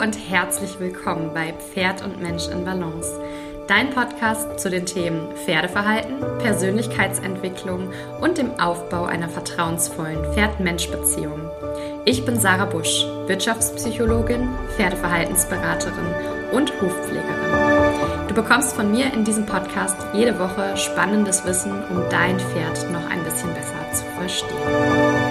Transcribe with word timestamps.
und 0.00 0.16
herzlich 0.30 0.80
willkommen 0.80 1.34
bei 1.34 1.52
Pferd 1.52 2.02
und 2.02 2.22
Mensch 2.22 2.48
in 2.48 2.64
Balance. 2.64 3.20
Dein 3.68 3.90
Podcast 3.90 4.58
zu 4.58 4.70
den 4.70 4.86
Themen 4.86 5.28
Pferdeverhalten, 5.44 6.16
Persönlichkeitsentwicklung 6.38 7.92
und 8.18 8.38
dem 8.38 8.58
Aufbau 8.58 9.04
einer 9.04 9.28
vertrauensvollen 9.28 10.24
Pferd-Mensch-Beziehung. 10.32 11.50
Ich 12.06 12.24
bin 12.24 12.40
Sarah 12.40 12.64
Busch, 12.64 13.04
Wirtschaftspsychologin, 13.26 14.48
Pferdeverhaltensberaterin 14.76 16.14
und 16.52 16.72
Hufpflegerin. 16.80 18.26
Du 18.26 18.34
bekommst 18.34 18.74
von 18.74 18.90
mir 18.90 19.12
in 19.12 19.24
diesem 19.24 19.44
Podcast 19.44 19.96
jede 20.14 20.38
Woche 20.38 20.78
spannendes 20.78 21.44
Wissen, 21.44 21.72
um 21.90 22.02
dein 22.08 22.40
Pferd 22.40 22.90
noch 22.90 23.04
ein 23.10 23.22
bisschen 23.22 23.52
besser 23.52 23.92
zu 23.92 24.04
verstehen. 24.18 25.29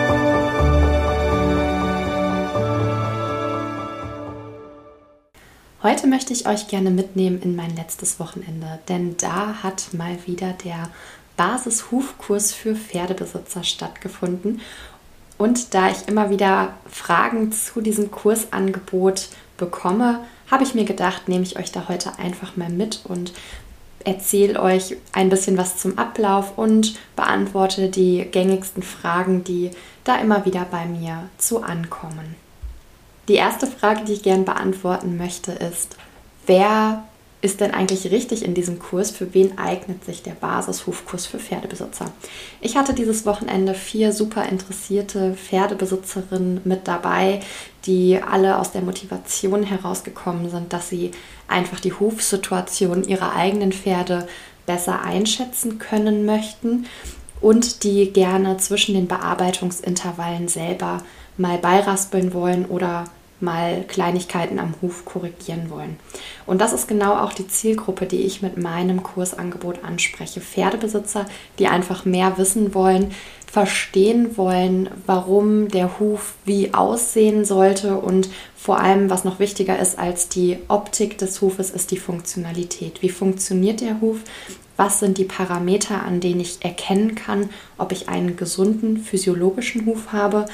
Heute 5.90 6.06
möchte 6.06 6.34
ich 6.34 6.48
euch 6.48 6.68
gerne 6.68 6.92
mitnehmen 6.92 7.42
in 7.42 7.56
mein 7.56 7.76
letztes 7.76 8.20
Wochenende, 8.20 8.78
denn 8.90 9.18
da 9.18 9.64
hat 9.64 9.92
mal 9.92 10.20
wieder 10.28 10.54
der 10.64 10.92
Basishufkurs 11.36 12.54
für 12.54 12.76
Pferdebesitzer 12.76 13.64
stattgefunden. 13.64 14.62
Und 15.40 15.74
da 15.74 15.90
ich 15.90 16.08
immer 16.08 16.30
wieder 16.30 16.76
Fragen 16.88 17.52
zu 17.52 17.82
diesem 17.82 18.12
Kursangebot 18.12 19.30
bekomme, 19.58 20.20
habe 20.52 20.64
ich 20.64 20.76
mir 20.76 20.86
gedacht, 20.86 21.28
nehme 21.28 21.44
ich 21.44 21.58
euch 21.58 21.72
da 21.72 21.90
heute 21.90 22.20
einfach 22.20 22.56
mal 22.56 22.70
mit 22.70 23.02
und 23.06 23.34
erzähle 24.06 24.62
euch 24.62 24.96
ein 25.14 25.30
bisschen 25.30 25.58
was 25.58 25.78
zum 25.78 25.98
Ablauf 25.98 26.56
und 26.56 27.00
beantworte 27.16 27.90
die 27.90 28.28
gängigsten 28.32 28.84
Fragen, 28.84 29.44
die 29.44 29.72
da 30.04 30.18
immer 30.18 30.46
wieder 30.46 30.68
bei 30.70 30.86
mir 30.86 31.30
zu 31.40 31.64
ankommen. 31.64 32.36
Die 33.30 33.36
erste 33.36 33.68
Frage, 33.68 34.06
die 34.06 34.14
ich 34.14 34.24
gerne 34.24 34.44
beantworten 34.44 35.16
möchte, 35.16 35.52
ist, 35.52 35.98
wer 36.48 37.04
ist 37.42 37.62
denn 37.62 37.76
eigentlich 37.76 38.12
richtig 38.12 38.44
in 38.44 38.56
diesem 38.56 38.80
Kurs? 38.80 39.12
Für 39.12 39.36
wen 39.36 39.60
eignet 39.60 40.04
sich 40.04 40.24
der 40.24 40.32
Basishufkurs 40.32 41.28
für 41.28 41.38
Pferdebesitzer? 41.38 42.12
Ich 42.60 42.76
hatte 42.76 42.96
dieses 42.96 43.28
Wochenende 43.28 43.76
vier 43.76 44.14
super 44.14 44.50
interessierte 44.50 45.36
Pferdebesitzerinnen 45.36 46.62
mit 46.64 46.88
dabei, 46.88 47.42
die 47.86 48.20
alle 48.20 48.58
aus 48.58 48.72
der 48.72 48.82
Motivation 48.82 49.62
herausgekommen 49.62 50.50
sind, 50.50 50.74
dass 50.74 50.90
sie 50.90 51.12
einfach 51.48 51.80
die 51.80 51.94
Hufsituation 51.94 53.04
ihrer 53.04 53.36
eigenen 53.36 53.72
Pferde 53.72 54.28
besser 54.66 55.04
einschätzen 55.04 55.78
können 55.78 56.26
möchten 56.26 56.88
und 57.42 57.84
die 57.84 58.12
gerne 58.12 58.58
zwischen 58.58 58.96
den 58.96 59.08
Bearbeitungsintervallen 59.08 60.48
selber 60.48 61.04
mal 61.38 61.60
beiraspeln 61.60 62.34
wollen 62.34 62.66
oder 62.66 63.06
mal 63.42 63.84
Kleinigkeiten 63.88 64.60
am 64.60 64.76
Huf 64.82 65.06
korrigieren 65.06 65.70
wollen. 65.70 65.98
Und 66.46 66.60
das 66.62 66.74
ist 66.74 66.88
genau 66.88 67.16
auch 67.16 67.34
die 67.34 67.48
Zielgruppe, 67.48 68.06
die 68.06 68.22
ich 68.22 68.42
mit 68.42 68.58
meinem 68.58 69.04
Kursangebot 69.04 69.84
anspreche. 69.84 70.42
Pferdebesitzer, 70.42 71.26
die 71.58 71.68
einfach 71.68 72.06
mehr 72.06 72.38
wissen 72.38 72.74
wollen, 72.74 73.12
verstehen 73.52 74.38
wollen, 74.38 74.90
warum 75.06 75.70
der 75.70 76.00
Huf 76.00 76.36
wie 76.46 76.74
aussehen 76.74 77.46
sollte 77.46 77.98
und 77.98 78.30
vor 78.56 78.80
allem, 78.80 79.10
was 79.10 79.24
noch 79.24 79.40
wichtiger 79.40 79.80
ist 79.80 79.98
als 79.98 80.30
die 80.30 80.58
Optik 80.68 81.18
des 81.18 81.42
Hufes, 81.42 81.72
ist 81.72 81.92
die 81.92 81.98
Funktionalität. 81.98 83.02
Wie 83.02 83.10
funktioniert 83.10 83.82
der 83.82 84.02
Huf? 84.02 84.18
Was 84.78 85.00
sind 85.00 85.18
die 85.18 85.26
Parameter, 85.26 86.04
an 86.04 86.20
denen 86.20 86.42
ich 86.42 86.64
erkennen 86.64 87.16
kann, 87.16 87.50
ob 87.78 87.92
ich 87.92 88.08
einen 88.08 88.38
gesunden 88.38 88.98
physiologischen 88.98 89.86
Huf 89.86 90.12
habe? 90.12 90.46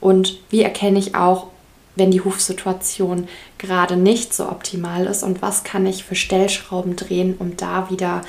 Und 0.00 0.40
wie 0.50 0.62
erkenne 0.62 0.98
ich 0.98 1.14
auch, 1.14 1.48
wenn 1.96 2.10
die 2.10 2.22
Hufsituation 2.22 3.28
gerade 3.58 3.96
nicht 3.96 4.32
so 4.34 4.48
optimal 4.48 5.06
ist 5.06 5.22
und 5.22 5.42
was 5.42 5.64
kann 5.64 5.86
ich 5.86 6.04
für 6.04 6.14
Stellschrauben 6.14 6.96
drehen, 6.96 7.36
um 7.38 7.56
da 7.56 7.90
wieder 7.90 8.22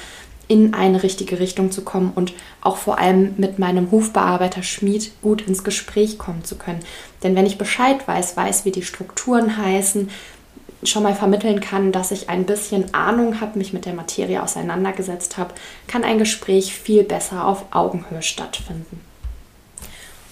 in 0.48 0.74
eine 0.74 1.02
richtige 1.02 1.40
Richtung 1.40 1.72
zu 1.72 1.82
kommen 1.84 2.12
und 2.14 2.34
auch 2.60 2.76
vor 2.76 3.00
allem 3.00 3.36
mit 3.38 3.58
meinem 3.58 3.90
Hufbearbeiter 3.90 4.64
Schmied 4.64 5.12
gut 5.22 5.42
ins 5.48 5.64
Gespräch 5.64 6.18
kommen 6.18 6.44
zu 6.44 6.58
können. 6.58 6.82
Denn 7.24 7.36
wenn 7.36 7.46
ich 7.46 7.58
Bescheid 7.58 8.06
weiß, 8.06 8.36
weiß, 8.36 8.66
wie 8.66 8.72
die 8.72 8.84
Strukturen 8.84 9.56
heißen, 9.56 10.10
schon 10.84 11.04
mal 11.04 11.16
vermitteln 11.16 11.62
kann, 11.62 11.92
dass 11.92 12.12
ich 12.12 12.30
ein 12.30 12.46
bisschen 12.46 12.94
Ahnung 12.94 13.40
habe, 13.40 13.58
mich 13.58 13.72
mit 13.72 13.86
der 13.86 13.94
Materie 13.94 14.42
auseinandergesetzt 14.44 15.38
habe, 15.38 15.54
kann 15.88 16.04
ein 16.04 16.18
Gespräch 16.18 16.74
viel 16.74 17.04
besser 17.04 17.46
auf 17.46 17.66
Augenhöhe 17.72 18.22
stattfinden. 18.22 19.00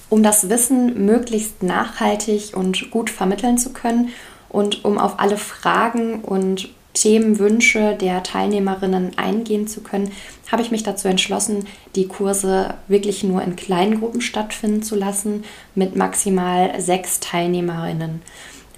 Um 0.09 0.23
das 0.23 0.49
Wissen 0.49 1.05
möglichst 1.05 1.61
nachhaltig 1.63 2.55
und 2.55 2.91
gut 2.91 3.09
vermitteln 3.09 3.57
zu 3.57 3.71
können 3.71 4.09
und 4.49 4.83
um 4.83 4.97
auf 4.97 5.19
alle 5.19 5.37
Fragen 5.37 6.21
und 6.21 6.69
Themenwünsche 6.93 7.95
der 7.95 8.23
Teilnehmerinnen 8.23 9.17
eingehen 9.17 9.67
zu 9.67 9.81
können, 9.81 10.11
habe 10.51 10.63
ich 10.63 10.71
mich 10.71 10.83
dazu 10.83 11.07
entschlossen, 11.07 11.67
die 11.95 12.07
Kurse 12.07 12.73
wirklich 12.87 13.23
nur 13.23 13.43
in 13.43 13.55
kleinen 13.55 13.99
Gruppen 13.99 14.21
stattfinden 14.21 14.81
zu 14.81 14.95
lassen 14.95 15.43
mit 15.75 15.95
maximal 15.95 16.81
sechs 16.81 17.19
Teilnehmerinnen. 17.19 18.21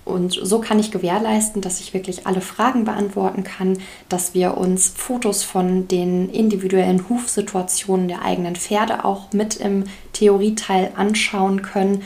Und 0.03 0.39
so 0.41 0.59
kann 0.59 0.79
ich 0.79 0.91
gewährleisten, 0.91 1.61
dass 1.61 1.79
ich 1.79 1.93
wirklich 1.93 2.25
alle 2.25 2.41
Fragen 2.41 2.85
beantworten 2.85 3.43
kann, 3.43 3.77
dass 4.09 4.33
wir 4.33 4.57
uns 4.57 4.89
Fotos 4.89 5.43
von 5.43 5.87
den 5.87 6.29
individuellen 6.29 7.07
Hufsituationen 7.07 8.07
der 8.07 8.23
eigenen 8.23 8.55
Pferde 8.55 9.05
auch 9.05 9.31
mit 9.31 9.57
im 9.57 9.83
Theorieteil 10.13 10.91
anschauen 10.95 11.61
können. 11.61 12.01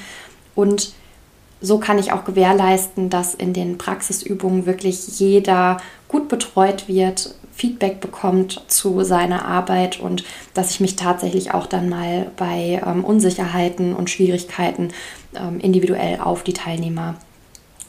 Und 0.56 0.94
so 1.62 1.80
kann 1.80 1.98
ich 1.98 2.12
auch 2.12 2.26
gewährleisten, 2.26 3.10
dass 3.10 3.34
in 3.34 3.54
den 3.54 3.78
Praxisübungen 3.78 4.66
wirklich 4.66 5.20
jeder 5.20 5.78
gut 6.08 6.28
betreut 6.28 6.88
wird, 6.88 7.34
Feedback 7.54 8.02
bekommt 8.02 8.62
zu 8.68 9.04
seiner 9.04 9.46
Arbeit 9.46 10.02
und 10.02 10.26
dass 10.54 10.72
ich 10.72 10.82
mich 10.82 10.98
tatsächlich 10.98 11.54
auch 11.54 11.68
dann 11.68 11.88
mal 11.88 12.30
bei 12.36 12.82
ähm, 12.86 13.06
Unsicherheiten 13.06 13.96
und 13.96 14.10
Schwierigkeiten 14.10 14.90
ähm, 15.34 15.62
individuell 15.62 16.20
auf 16.20 16.44
die 16.44 16.52
Teilnehmer 16.52 17.16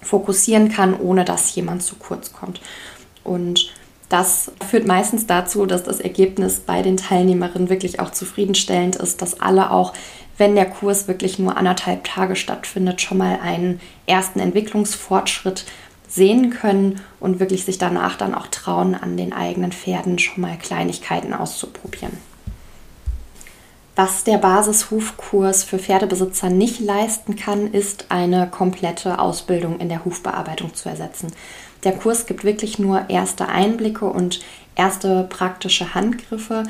fokussieren 0.06 0.70
kann, 0.70 0.98
ohne 0.98 1.24
dass 1.24 1.54
jemand 1.54 1.82
zu 1.82 1.96
kurz 1.96 2.32
kommt. 2.32 2.60
Und 3.24 3.72
das 4.08 4.52
führt 4.68 4.86
meistens 4.86 5.26
dazu, 5.26 5.66
dass 5.66 5.82
das 5.82 6.00
Ergebnis 6.00 6.60
bei 6.60 6.82
den 6.82 6.96
Teilnehmerinnen 6.96 7.68
wirklich 7.68 7.98
auch 7.98 8.10
zufriedenstellend 8.10 8.96
ist, 8.96 9.20
dass 9.20 9.40
alle 9.40 9.70
auch, 9.70 9.92
wenn 10.38 10.54
der 10.54 10.66
Kurs 10.66 11.08
wirklich 11.08 11.38
nur 11.38 11.56
anderthalb 11.56 12.04
Tage 12.04 12.36
stattfindet, 12.36 13.00
schon 13.00 13.18
mal 13.18 13.40
einen 13.42 13.80
ersten 14.06 14.38
Entwicklungsfortschritt 14.38 15.64
sehen 16.08 16.50
können 16.50 17.00
und 17.18 17.40
wirklich 17.40 17.64
sich 17.64 17.78
danach 17.78 18.16
dann 18.16 18.34
auch 18.34 18.46
trauen, 18.46 18.94
an 18.94 19.16
den 19.16 19.32
eigenen 19.32 19.72
Pferden 19.72 20.20
schon 20.20 20.42
mal 20.42 20.56
Kleinigkeiten 20.56 21.34
auszuprobieren. 21.34 22.16
Was 23.98 24.24
der 24.24 24.36
Basishufkurs 24.36 25.64
für 25.64 25.78
Pferdebesitzer 25.78 26.50
nicht 26.50 26.80
leisten 26.80 27.34
kann, 27.34 27.72
ist 27.72 28.06
eine 28.10 28.46
komplette 28.46 29.18
Ausbildung 29.18 29.80
in 29.80 29.88
der 29.88 30.04
Hufbearbeitung 30.04 30.74
zu 30.74 30.90
ersetzen. 30.90 31.32
Der 31.82 31.92
Kurs 31.92 32.26
gibt 32.26 32.44
wirklich 32.44 32.78
nur 32.78 33.08
erste 33.08 33.48
Einblicke 33.48 34.04
und 34.04 34.40
erste 34.74 35.24
praktische 35.30 35.94
Handgriffe, 35.94 36.64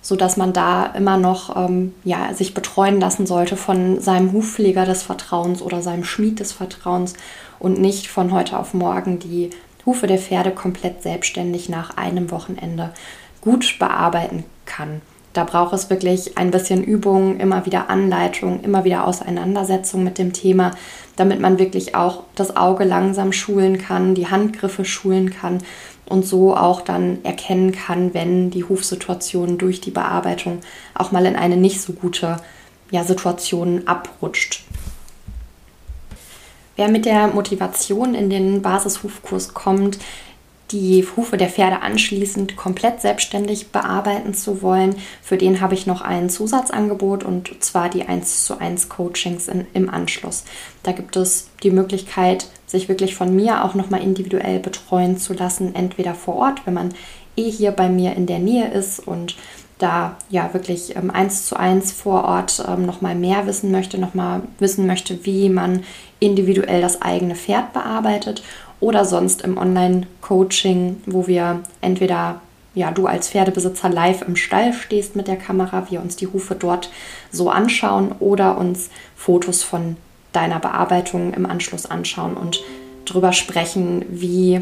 sodass 0.00 0.38
man 0.38 0.54
da 0.54 0.86
immer 0.86 1.18
noch 1.18 1.54
ähm, 1.54 1.92
ja, 2.02 2.32
sich 2.32 2.54
betreuen 2.54 2.98
lassen 2.98 3.26
sollte 3.26 3.58
von 3.58 4.00
seinem 4.00 4.32
Hufpfleger 4.32 4.86
des 4.86 5.02
Vertrauens 5.02 5.60
oder 5.60 5.82
seinem 5.82 6.04
Schmied 6.04 6.40
des 6.40 6.52
Vertrauens 6.52 7.12
und 7.58 7.78
nicht 7.78 8.06
von 8.06 8.32
heute 8.32 8.58
auf 8.58 8.72
morgen 8.72 9.18
die 9.18 9.50
Hufe 9.84 10.06
der 10.06 10.18
Pferde 10.18 10.50
komplett 10.50 11.02
selbstständig 11.02 11.68
nach 11.68 11.98
einem 11.98 12.30
Wochenende 12.30 12.94
gut 13.42 13.76
bearbeiten 13.78 14.44
kann. 14.64 15.02
Da 15.32 15.44
braucht 15.44 15.72
es 15.72 15.90
wirklich 15.90 16.36
ein 16.36 16.50
bisschen 16.50 16.82
Übung, 16.82 17.38
immer 17.38 17.64
wieder 17.64 17.88
Anleitung, 17.88 18.62
immer 18.62 18.84
wieder 18.84 19.06
Auseinandersetzung 19.06 20.02
mit 20.02 20.18
dem 20.18 20.32
Thema, 20.32 20.72
damit 21.16 21.40
man 21.40 21.58
wirklich 21.58 21.94
auch 21.94 22.24
das 22.34 22.56
Auge 22.56 22.84
langsam 22.84 23.32
schulen 23.32 23.78
kann, 23.78 24.14
die 24.14 24.28
Handgriffe 24.28 24.84
schulen 24.84 25.30
kann 25.30 25.58
und 26.06 26.26
so 26.26 26.56
auch 26.56 26.80
dann 26.80 27.24
erkennen 27.24 27.70
kann, 27.70 28.12
wenn 28.12 28.50
die 28.50 28.64
Hufsituation 28.64 29.56
durch 29.56 29.80
die 29.80 29.92
Bearbeitung 29.92 30.58
auch 30.94 31.12
mal 31.12 31.24
in 31.24 31.36
eine 31.36 31.56
nicht 31.56 31.80
so 31.80 31.92
gute 31.92 32.38
ja, 32.90 33.04
Situation 33.04 33.82
abrutscht. 33.86 34.64
Wer 36.74 36.88
mit 36.88 37.04
der 37.04 37.28
Motivation 37.28 38.14
in 38.14 38.30
den 38.30 38.62
Basishufkurs 38.62 39.54
kommt, 39.54 39.98
die 40.70 41.04
Hufe 41.16 41.36
der 41.36 41.48
Pferde 41.48 41.82
anschließend 41.82 42.56
komplett 42.56 43.00
selbstständig 43.00 43.68
bearbeiten 43.68 44.34
zu 44.34 44.62
wollen. 44.62 44.94
Für 45.22 45.36
den 45.36 45.60
habe 45.60 45.74
ich 45.74 45.86
noch 45.86 46.00
ein 46.00 46.30
Zusatzangebot 46.30 47.24
und 47.24 47.62
zwar 47.62 47.88
die 47.88 48.04
1 48.04 48.44
zu 48.44 48.58
1 48.58 48.88
Coachings 48.88 49.48
in, 49.48 49.66
im 49.74 49.90
Anschluss. 49.90 50.44
Da 50.82 50.92
gibt 50.92 51.16
es 51.16 51.50
die 51.62 51.70
Möglichkeit, 51.70 52.46
sich 52.66 52.88
wirklich 52.88 53.14
von 53.14 53.34
mir 53.34 53.64
auch 53.64 53.74
nochmal 53.74 54.02
individuell 54.02 54.60
betreuen 54.60 55.18
zu 55.18 55.32
lassen, 55.32 55.74
entweder 55.74 56.14
vor 56.14 56.36
Ort, 56.36 56.66
wenn 56.66 56.74
man 56.74 56.94
eh 57.36 57.50
hier 57.50 57.72
bei 57.72 57.88
mir 57.88 58.14
in 58.14 58.26
der 58.26 58.38
Nähe 58.38 58.70
ist 58.70 59.00
und 59.00 59.36
da 59.78 60.16
ja 60.28 60.52
wirklich 60.52 60.94
ähm, 60.94 61.10
eins 61.10 61.46
zu 61.46 61.56
eins 61.56 61.90
vor 61.90 62.24
Ort 62.24 62.62
ähm, 62.68 62.84
nochmal 62.84 63.14
mehr 63.14 63.46
wissen 63.46 63.72
möchte, 63.72 63.98
nochmal 63.98 64.42
wissen 64.58 64.86
möchte, 64.86 65.24
wie 65.24 65.48
man 65.48 65.84
individuell 66.18 66.82
das 66.82 67.00
eigene 67.00 67.34
Pferd 67.34 67.72
bearbeitet 67.72 68.42
oder 68.80 69.04
sonst 69.04 69.42
im 69.42 69.58
Online-Coaching, 69.58 71.02
wo 71.06 71.26
wir 71.26 71.60
entweder 71.80 72.40
ja, 72.74 72.90
du 72.92 73.06
als 73.06 73.28
Pferdebesitzer 73.28 73.88
live 73.88 74.22
im 74.22 74.36
Stall 74.36 74.72
stehst 74.72 75.16
mit 75.16 75.28
der 75.28 75.36
Kamera, 75.36 75.90
wir 75.90 76.00
uns 76.00 76.16
die 76.16 76.28
Hufe 76.28 76.54
dort 76.54 76.90
so 77.30 77.50
anschauen 77.50 78.12
oder 78.20 78.58
uns 78.58 78.90
Fotos 79.16 79.62
von 79.62 79.96
deiner 80.32 80.60
Bearbeitung 80.60 81.34
im 81.34 81.46
Anschluss 81.46 81.86
anschauen 81.86 82.36
und 82.36 82.62
darüber 83.04 83.32
sprechen, 83.32 84.04
wie 84.08 84.60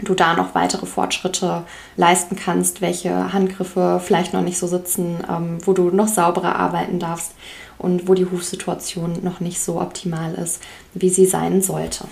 du 0.00 0.14
da 0.14 0.34
noch 0.34 0.56
weitere 0.56 0.86
Fortschritte 0.86 1.62
leisten 1.96 2.34
kannst, 2.34 2.80
welche 2.80 3.32
Handgriffe 3.32 4.00
vielleicht 4.04 4.32
noch 4.32 4.42
nicht 4.42 4.58
so 4.58 4.66
sitzen, 4.66 5.18
ähm, 5.30 5.58
wo 5.64 5.72
du 5.72 5.90
noch 5.90 6.08
sauberer 6.08 6.56
arbeiten 6.56 6.98
darfst 6.98 7.34
und 7.78 8.08
wo 8.08 8.14
die 8.14 8.26
Hufsituation 8.26 9.18
noch 9.22 9.38
nicht 9.38 9.60
so 9.60 9.80
optimal 9.80 10.34
ist, 10.34 10.60
wie 10.94 11.08
sie 11.08 11.26
sein 11.26 11.62
sollte. 11.62 12.06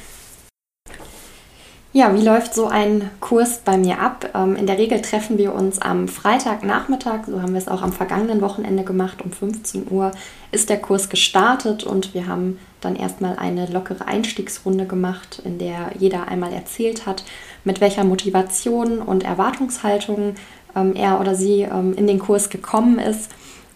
Ja, 1.92 2.14
wie 2.14 2.22
läuft 2.22 2.54
so 2.54 2.69
ein 2.69 3.10
Kurs 3.19 3.62
bei 3.64 3.76
mir 3.76 3.98
ab? 3.98 4.31
Ähm, 4.32 4.54
in 4.54 4.69
der 4.69 4.78
Regel 4.78 5.02
treffen 5.02 5.38
wir 5.38 5.52
uns 5.52 5.81
am 5.82 6.06
Freitagnachmittag, 6.06 7.26
so 7.26 7.42
haben 7.42 7.52
wir 7.52 7.58
es 7.58 7.66
auch 7.66 7.82
am 7.82 7.92
vergangenen 7.92 8.40
Wochenende 8.42 8.84
gemacht, 8.84 9.22
um 9.25 9.32
15 9.32 9.90
Uhr 9.90 10.12
ist 10.52 10.70
der 10.70 10.81
Kurs 10.81 11.08
gestartet 11.08 11.82
und 11.82 12.14
wir 12.14 12.28
haben 12.28 12.60
dann 12.81 12.94
erstmal 12.94 13.37
eine 13.38 13.66
lockere 13.66 14.06
Einstiegsrunde 14.06 14.87
gemacht, 14.87 15.42
in 15.44 15.58
der 15.58 15.90
jeder 15.98 16.28
einmal 16.28 16.52
erzählt 16.52 17.06
hat, 17.06 17.25
mit 17.64 17.81
welcher 17.81 18.04
Motivation 18.04 19.00
und 19.00 19.25
Erwartungshaltung 19.25 20.37
ähm, 20.76 20.94
er 20.94 21.20
oder 21.20 21.34
sie 21.34 21.62
ähm, 21.62 21.94
in 21.94 22.06
den 22.06 22.20
Kurs 22.20 22.50
gekommen 22.50 23.00
ist 23.00 23.32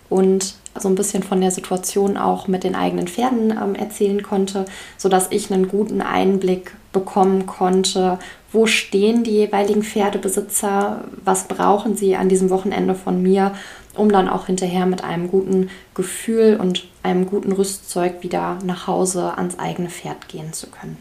und 0.08 0.54
so 0.78 0.88
ein 0.88 0.94
bisschen 0.94 1.22
von 1.22 1.40
der 1.40 1.50
Situation 1.50 2.16
auch 2.16 2.48
mit 2.48 2.64
den 2.64 2.74
eigenen 2.74 3.06
Pferden 3.06 3.50
ähm, 3.50 3.74
erzählen 3.74 4.22
konnte, 4.22 4.64
sodass 4.96 5.28
ich 5.30 5.52
einen 5.52 5.68
guten 5.68 6.00
Einblick 6.00 6.72
bekommen 6.92 7.46
konnte, 7.46 8.18
wo 8.52 8.66
stehen 8.66 9.24
die 9.24 9.32
jeweiligen 9.32 9.82
Pferdebesitzer, 9.82 11.04
was 11.24 11.48
brauchen 11.48 11.96
sie 11.96 12.16
an 12.16 12.28
diesem 12.28 12.50
Wochenende 12.50 12.94
von 12.94 13.22
mir, 13.22 13.52
um 13.94 14.10
dann 14.10 14.28
auch 14.28 14.46
hinterher 14.46 14.86
mit 14.86 15.04
einem 15.04 15.28
guten 15.28 15.70
Gefühl 15.94 16.58
und 16.60 16.84
einem 17.02 17.26
guten 17.26 17.52
Rüstzeug 17.52 18.22
wieder 18.22 18.58
nach 18.64 18.86
Hause 18.86 19.36
ans 19.36 19.58
eigene 19.58 19.90
Pferd 19.90 20.28
gehen 20.28 20.52
zu 20.52 20.68
können. 20.68 20.96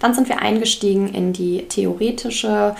Dann 0.00 0.14
sind 0.14 0.28
wir 0.28 0.40
eingestiegen 0.40 1.08
in 1.08 1.32
die 1.32 1.66
theoretische 1.68 2.74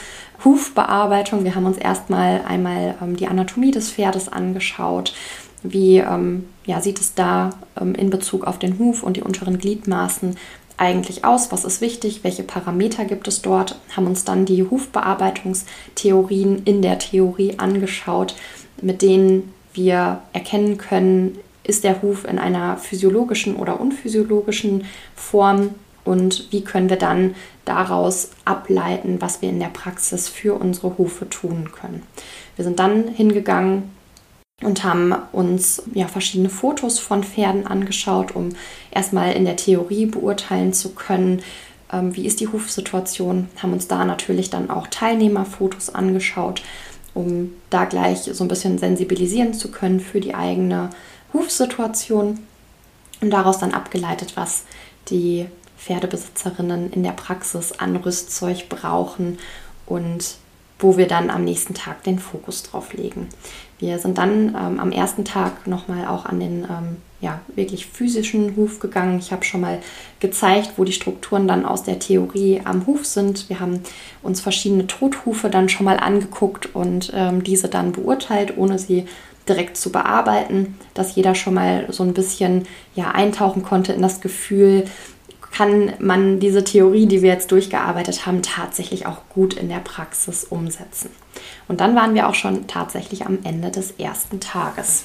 Hufbearbeitung. 0.44 1.44
Wir 1.44 1.54
haben 1.54 1.66
uns 1.66 1.78
erstmal 1.78 2.42
einmal 2.46 2.94
ähm, 3.00 3.16
die 3.16 3.26
Anatomie 3.26 3.70
des 3.70 3.90
Pferdes 3.90 4.28
angeschaut. 4.28 5.14
Wie 5.62 5.98
ähm, 5.98 6.46
ja, 6.66 6.80
sieht 6.80 7.00
es 7.00 7.14
da 7.14 7.50
ähm, 7.80 7.94
in 7.94 8.10
Bezug 8.10 8.44
auf 8.44 8.58
den 8.58 8.78
Huf 8.78 9.02
und 9.02 9.16
die 9.16 9.22
unteren 9.22 9.58
Gliedmaßen 9.58 10.36
eigentlich 10.76 11.24
aus? 11.24 11.52
Was 11.52 11.64
ist 11.64 11.80
wichtig? 11.80 12.24
Welche 12.24 12.42
Parameter 12.42 13.04
gibt 13.04 13.28
es 13.28 13.42
dort? 13.42 13.78
Haben 13.96 14.06
uns 14.06 14.24
dann 14.24 14.44
die 14.44 14.64
Hufbearbeitungstheorien 14.68 16.62
in 16.64 16.82
der 16.82 16.98
Theorie 16.98 17.58
angeschaut, 17.58 18.34
mit 18.80 19.02
denen 19.02 19.52
wir 19.74 20.22
erkennen 20.32 20.78
können, 20.78 21.38
ist 21.64 21.84
der 21.84 22.02
Huf 22.02 22.24
in 22.24 22.38
einer 22.38 22.76
physiologischen 22.76 23.56
oder 23.56 23.80
unphysiologischen 23.80 24.84
Form 25.14 25.70
und 26.04 26.48
wie 26.50 26.64
können 26.64 26.90
wir 26.90 26.96
dann 26.96 27.36
daraus 27.64 28.30
ableiten, 28.44 29.20
was 29.20 29.40
wir 29.40 29.48
in 29.48 29.60
der 29.60 29.68
Praxis 29.68 30.28
für 30.28 30.54
unsere 30.54 30.98
Hufe 30.98 31.28
tun 31.28 31.70
können. 31.72 32.02
Wir 32.56 32.64
sind 32.64 32.80
dann 32.80 33.06
hingegangen 33.06 33.90
und 34.62 34.84
haben 34.84 35.14
uns 35.32 35.82
ja, 35.92 36.06
verschiedene 36.06 36.48
Fotos 36.48 36.98
von 36.98 37.24
Pferden 37.24 37.66
angeschaut, 37.66 38.34
um 38.34 38.50
erstmal 38.90 39.32
in 39.32 39.44
der 39.44 39.56
Theorie 39.56 40.06
beurteilen 40.06 40.72
zu 40.72 40.90
können, 40.94 41.42
ähm, 41.92 42.14
wie 42.16 42.26
ist 42.26 42.40
die 42.40 42.48
Hufsituation, 42.48 43.48
haben 43.62 43.72
uns 43.72 43.88
da 43.88 44.04
natürlich 44.04 44.50
dann 44.50 44.70
auch 44.70 44.86
Teilnehmerfotos 44.86 45.94
angeschaut, 45.94 46.62
um 47.14 47.52
da 47.70 47.84
gleich 47.84 48.22
so 48.22 48.44
ein 48.44 48.48
bisschen 48.48 48.78
sensibilisieren 48.78 49.54
zu 49.54 49.70
können 49.70 50.00
für 50.00 50.20
die 50.20 50.34
eigene 50.34 50.90
Hufsituation 51.32 52.40
und 53.20 53.30
daraus 53.30 53.58
dann 53.58 53.74
abgeleitet, 53.74 54.32
was 54.36 54.64
die 55.08 55.46
Pferdebesitzerinnen 55.78 56.92
in 56.92 57.02
der 57.02 57.12
Praxis 57.12 57.72
an 57.72 57.96
Rüstzeug 57.96 58.68
brauchen 58.68 59.38
und 59.86 60.36
wo 60.82 60.96
wir 60.96 61.06
dann 61.06 61.30
am 61.30 61.44
nächsten 61.44 61.74
Tag 61.74 62.02
den 62.04 62.18
Fokus 62.18 62.62
drauf 62.62 62.92
legen. 62.92 63.28
Wir 63.78 63.98
sind 63.98 64.18
dann 64.18 64.48
ähm, 64.48 64.78
am 64.78 64.92
ersten 64.92 65.24
Tag 65.24 65.66
nochmal 65.66 66.06
auch 66.06 66.24
an 66.24 66.38
den 66.38 66.64
ähm, 66.64 66.96
ja, 67.20 67.40
wirklich 67.54 67.86
physischen 67.86 68.56
Huf 68.56 68.80
gegangen. 68.80 69.18
Ich 69.18 69.32
habe 69.32 69.44
schon 69.44 69.60
mal 69.60 69.80
gezeigt, 70.20 70.72
wo 70.76 70.84
die 70.84 70.92
Strukturen 70.92 71.48
dann 71.48 71.64
aus 71.64 71.82
der 71.82 71.98
Theorie 71.98 72.60
am 72.64 72.86
Huf 72.86 73.04
sind. 73.06 73.48
Wir 73.48 73.60
haben 73.60 73.80
uns 74.22 74.40
verschiedene 74.40 74.86
Tothufe 74.86 75.50
dann 75.50 75.68
schon 75.68 75.86
mal 75.86 75.98
angeguckt 75.98 76.74
und 76.74 77.12
ähm, 77.14 77.42
diese 77.42 77.68
dann 77.68 77.92
beurteilt, 77.92 78.56
ohne 78.56 78.78
sie 78.78 79.06
direkt 79.48 79.76
zu 79.76 79.90
bearbeiten, 79.90 80.78
dass 80.94 81.14
jeder 81.16 81.34
schon 81.34 81.54
mal 81.54 81.86
so 81.90 82.04
ein 82.04 82.14
bisschen 82.14 82.64
ja, 82.94 83.10
eintauchen 83.10 83.62
konnte 83.62 83.92
in 83.92 84.02
das 84.02 84.20
Gefühl, 84.20 84.84
kann 85.52 85.92
man 85.98 86.40
diese 86.40 86.64
Theorie, 86.64 87.06
die 87.06 87.22
wir 87.22 87.30
jetzt 87.30 87.52
durchgearbeitet 87.52 88.26
haben, 88.26 88.42
tatsächlich 88.42 89.06
auch 89.06 89.18
gut 89.28 89.54
in 89.54 89.68
der 89.68 89.80
Praxis 89.80 90.44
umsetzen. 90.44 91.10
Und 91.68 91.80
dann 91.80 91.94
waren 91.94 92.14
wir 92.14 92.28
auch 92.28 92.34
schon 92.34 92.66
tatsächlich 92.66 93.26
am 93.26 93.38
Ende 93.44 93.70
des 93.70 93.92
ersten 93.92 94.40
Tages. 94.40 95.04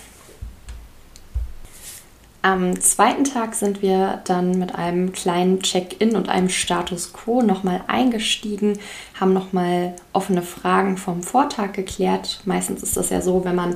Am 2.44 2.80
zweiten 2.80 3.26
Tag 3.26 3.56
sind 3.56 3.82
wir 3.82 4.22
dann 4.24 4.58
mit 4.58 4.74
einem 4.74 5.12
kleinen 5.12 5.62
Check-in 5.62 6.16
und 6.16 6.30
einem 6.30 6.48
Status 6.48 7.12
quo 7.12 7.42
nochmal 7.42 7.82
eingestiegen, 7.88 8.80
haben 9.20 9.34
nochmal 9.34 9.96
offene 10.14 10.44
Fragen 10.44 10.96
vom 10.96 11.24
Vortag 11.24 11.74
geklärt. 11.74 12.40
Meistens 12.46 12.84
ist 12.84 12.96
das 12.96 13.10
ja 13.10 13.22
so, 13.22 13.44
wenn 13.44 13.56
man 13.56 13.76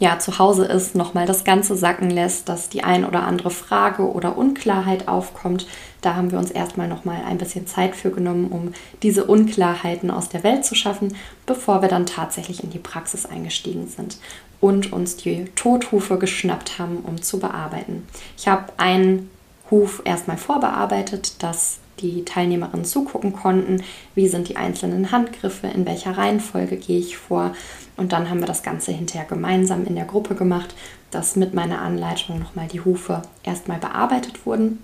ja, 0.00 0.18
zu 0.18 0.38
Hause 0.38 0.64
ist, 0.64 0.94
nochmal 0.94 1.26
das 1.26 1.44
Ganze 1.44 1.76
sacken 1.76 2.08
lässt, 2.08 2.48
dass 2.48 2.70
die 2.70 2.82
ein 2.82 3.04
oder 3.04 3.22
andere 3.24 3.50
Frage 3.50 4.10
oder 4.10 4.38
Unklarheit 4.38 5.08
aufkommt. 5.08 5.66
Da 6.00 6.16
haben 6.16 6.32
wir 6.32 6.38
uns 6.38 6.50
erstmal 6.50 6.88
nochmal 6.88 7.22
ein 7.28 7.36
bisschen 7.36 7.66
Zeit 7.66 7.94
für 7.94 8.10
genommen, 8.10 8.48
um 8.48 8.72
diese 9.02 9.26
Unklarheiten 9.26 10.10
aus 10.10 10.30
der 10.30 10.42
Welt 10.42 10.64
zu 10.64 10.74
schaffen, 10.74 11.14
bevor 11.44 11.82
wir 11.82 11.90
dann 11.90 12.06
tatsächlich 12.06 12.64
in 12.64 12.70
die 12.70 12.78
Praxis 12.78 13.26
eingestiegen 13.26 13.88
sind 13.88 14.16
und 14.58 14.90
uns 14.90 15.16
die 15.16 15.44
Tothufe 15.54 16.16
geschnappt 16.16 16.78
haben, 16.78 17.04
um 17.06 17.20
zu 17.20 17.38
bearbeiten. 17.38 18.08
Ich 18.38 18.48
habe 18.48 18.72
einen 18.78 19.28
Huf 19.70 20.00
erstmal 20.06 20.38
vorbearbeitet, 20.38 21.42
dass 21.42 21.78
die 22.00 22.24
Teilnehmerinnen 22.24 22.84
zugucken 22.84 23.32
konnten, 23.32 23.82
wie 24.14 24.28
sind 24.28 24.48
die 24.48 24.56
einzelnen 24.56 25.12
Handgriffe, 25.12 25.66
in 25.68 25.86
welcher 25.86 26.16
Reihenfolge 26.16 26.76
gehe 26.76 26.98
ich 26.98 27.16
vor. 27.16 27.52
Und 27.96 28.12
dann 28.12 28.30
haben 28.30 28.40
wir 28.40 28.46
das 28.46 28.62
Ganze 28.62 28.92
hinterher 28.92 29.26
gemeinsam 29.26 29.86
in 29.86 29.94
der 29.94 30.04
Gruppe 30.04 30.34
gemacht, 30.34 30.74
dass 31.10 31.36
mit 31.36 31.54
meiner 31.54 31.80
Anleitung 31.80 32.38
nochmal 32.38 32.68
die 32.68 32.80
Hufe 32.80 33.22
erstmal 33.42 33.78
bearbeitet 33.78 34.46
wurden. 34.46 34.82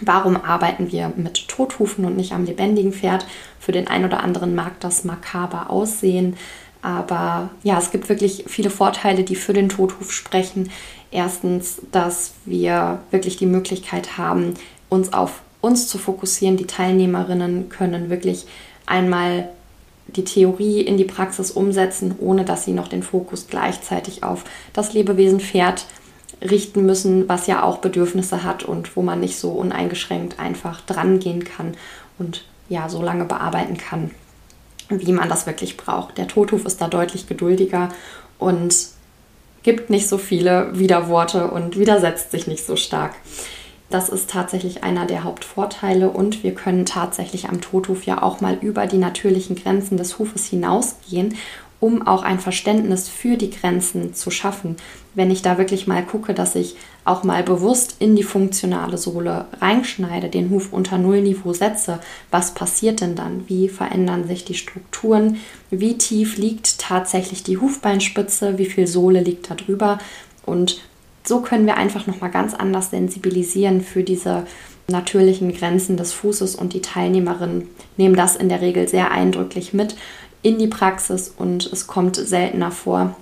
Warum 0.00 0.36
arbeiten 0.36 0.90
wir 0.92 1.12
mit 1.16 1.48
Tothufen 1.48 2.04
und 2.04 2.16
nicht 2.16 2.32
am 2.32 2.44
lebendigen 2.44 2.92
Pferd? 2.92 3.26
Für 3.58 3.72
den 3.72 3.88
einen 3.88 4.06
oder 4.06 4.22
anderen 4.22 4.54
mag 4.54 4.80
das 4.80 5.04
makaber 5.04 5.68
aussehen, 5.68 6.36
aber 6.82 7.50
ja, 7.62 7.78
es 7.78 7.90
gibt 7.90 8.08
wirklich 8.08 8.44
viele 8.46 8.70
Vorteile, 8.70 9.22
die 9.22 9.36
für 9.36 9.52
den 9.52 9.68
Tothuf 9.68 10.12
sprechen. 10.12 10.70
Erstens, 11.10 11.82
dass 11.92 12.32
wir 12.44 13.00
wirklich 13.10 13.36
die 13.36 13.46
Möglichkeit 13.46 14.16
haben, 14.16 14.54
uns 14.88 15.12
auf 15.12 15.42
uns 15.60 15.88
zu 15.88 15.98
fokussieren. 15.98 16.56
Die 16.56 16.66
Teilnehmerinnen 16.66 17.68
können 17.68 18.10
wirklich 18.10 18.46
einmal 18.86 19.48
die 20.06 20.24
Theorie 20.24 20.80
in 20.80 20.96
die 20.96 21.04
Praxis 21.04 21.50
umsetzen, 21.50 22.14
ohne 22.18 22.44
dass 22.44 22.64
sie 22.64 22.72
noch 22.72 22.88
den 22.88 23.02
Fokus 23.02 23.46
gleichzeitig 23.48 24.24
auf 24.24 24.44
das 24.72 24.92
Lebewesen 24.92 25.40
Pferd 25.40 25.86
richten 26.42 26.86
müssen, 26.86 27.28
was 27.28 27.46
ja 27.46 27.62
auch 27.62 27.78
Bedürfnisse 27.78 28.42
hat 28.42 28.64
und 28.64 28.96
wo 28.96 29.02
man 29.02 29.20
nicht 29.20 29.38
so 29.38 29.50
uneingeschränkt 29.50 30.38
einfach 30.38 30.80
dran 30.80 31.18
gehen 31.18 31.44
kann 31.44 31.74
und 32.18 32.44
ja, 32.68 32.88
so 32.88 33.02
lange 33.02 33.24
bearbeiten 33.24 33.76
kann, 33.76 34.10
wie 34.88 35.12
man 35.12 35.28
das 35.28 35.46
wirklich 35.46 35.76
braucht. 35.76 36.18
Der 36.18 36.28
Tothuf 36.28 36.64
ist 36.64 36.80
da 36.80 36.88
deutlich 36.88 37.26
geduldiger 37.26 37.90
und 38.38 38.74
gibt 39.62 39.90
nicht 39.90 40.08
so 40.08 40.16
viele 40.18 40.78
Widerworte 40.78 41.50
und 41.50 41.78
widersetzt 41.78 42.30
sich 42.30 42.46
nicht 42.46 42.64
so 42.64 42.76
stark. 42.76 43.14
Das 43.90 44.08
ist 44.08 44.30
tatsächlich 44.30 44.84
einer 44.84 45.04
der 45.04 45.24
Hauptvorteile 45.24 46.10
und 46.10 46.44
wir 46.44 46.54
können 46.54 46.86
tatsächlich 46.86 47.48
am 47.48 47.60
Tothuf 47.60 48.04
ja 48.04 48.22
auch 48.22 48.40
mal 48.40 48.56
über 48.60 48.86
die 48.86 48.98
natürlichen 48.98 49.56
Grenzen 49.56 49.96
des 49.96 50.20
Hufes 50.20 50.46
hinausgehen, 50.46 51.34
um 51.80 52.06
auch 52.06 52.22
ein 52.22 52.38
Verständnis 52.38 53.08
für 53.08 53.36
die 53.36 53.50
Grenzen 53.50 54.14
zu 54.14 54.30
schaffen. 54.30 54.76
Wenn 55.14 55.32
ich 55.32 55.42
da 55.42 55.58
wirklich 55.58 55.88
mal 55.88 56.04
gucke, 56.04 56.34
dass 56.34 56.54
ich 56.54 56.76
auch 57.04 57.24
mal 57.24 57.42
bewusst 57.42 57.96
in 57.98 58.14
die 58.14 58.22
funktionale 58.22 58.96
Sohle 58.96 59.46
reinschneide, 59.60 60.28
den 60.28 60.50
Huf 60.50 60.72
unter 60.72 60.98
Nullniveau 60.98 61.52
setze, 61.52 61.98
was 62.30 62.54
passiert 62.54 63.00
denn 63.00 63.16
dann? 63.16 63.48
Wie 63.48 63.68
verändern 63.68 64.28
sich 64.28 64.44
die 64.44 64.54
Strukturen? 64.54 65.38
Wie 65.70 65.98
tief 65.98 66.36
liegt 66.36 66.78
tatsächlich 66.78 67.42
die 67.42 67.58
Hufbeinspitze? 67.58 68.56
Wie 68.56 68.66
viel 68.66 68.86
Sohle 68.86 69.20
liegt 69.20 69.50
da 69.50 69.54
drüber? 69.56 69.98
Und 70.46 70.80
so 71.30 71.40
können 71.40 71.64
wir 71.64 71.76
einfach 71.76 72.08
nochmal 72.08 72.32
ganz 72.32 72.54
anders 72.54 72.90
sensibilisieren 72.90 73.82
für 73.82 74.02
diese 74.02 74.48
natürlichen 74.88 75.52
Grenzen 75.52 75.96
des 75.96 76.12
Fußes 76.12 76.56
und 76.56 76.72
die 76.72 76.82
Teilnehmerinnen 76.82 77.68
nehmen 77.96 78.16
das 78.16 78.34
in 78.34 78.48
der 78.48 78.60
Regel 78.60 78.88
sehr 78.88 79.12
eindrücklich 79.12 79.72
mit 79.72 79.94
in 80.42 80.58
die 80.58 80.66
Praxis 80.66 81.32
und 81.38 81.72
es 81.72 81.86
kommt 81.86 82.16
seltener 82.16 82.72
vor, 82.72 83.14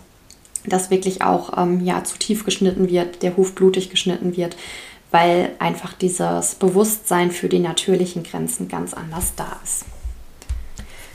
dass 0.64 0.90
wirklich 0.90 1.20
auch 1.20 1.58
ähm, 1.58 1.84
ja, 1.84 2.02
zu 2.02 2.16
tief 2.18 2.46
geschnitten 2.46 2.88
wird, 2.88 3.22
der 3.22 3.36
Huf 3.36 3.54
blutig 3.54 3.90
geschnitten 3.90 4.38
wird, 4.38 4.56
weil 5.10 5.50
einfach 5.58 5.92
dieses 5.92 6.54
Bewusstsein 6.54 7.30
für 7.30 7.50
die 7.50 7.58
natürlichen 7.58 8.22
Grenzen 8.22 8.68
ganz 8.68 8.94
anders 8.94 9.34
da 9.36 9.60
ist. 9.62 9.84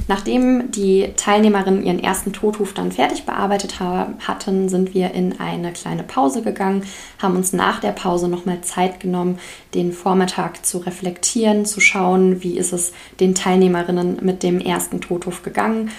Nachdem 0.07 0.69
die 0.72 1.10
Teilnehmerinnen 1.15 1.86
ihren 1.86 2.00
ersten 2.03 2.33
Tothuf 2.33 2.74
dann 2.74 2.91
fertig 2.91 3.25
bearbeitet 3.25 3.79
hatten, 3.79 4.67
sind 4.67 4.93
wir 4.93 5.12
in 5.12 5.39
eine 5.39 5.72
kleine 5.72 6.03
Pause 6.03 6.41
gegangen, 6.41 6.83
haben 7.19 7.38
uns 7.38 7.53
nach 7.53 7.79
der 7.79 7.91
Pause 7.91 8.27
nochmal 8.27 8.62
Zeit 8.62 9.00
genommen, 9.00 9.39
den 9.74 9.93
Vormittag 9.93 10.65
zu 10.65 10.79
reflektieren, 10.79 11.65
zu 11.65 11.79
schauen, 11.79 12.43
wie 12.43 12.57
ist 12.57 12.74
es 12.74 12.91
den 13.19 13.33
Teilnehmerinnen 13.33 14.17
mit 14.22 14.43
dem 14.43 14.60
ersten 14.60 15.00
Tothuf 15.00 15.41
gegangen, 15.41 15.89